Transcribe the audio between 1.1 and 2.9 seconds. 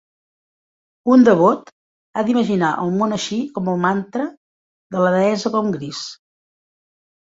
Un devot ha d'imaginar